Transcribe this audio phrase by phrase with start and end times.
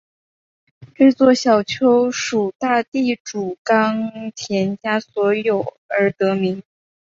[0.95, 6.63] 这座小丘属大地主冈田家所有而得名。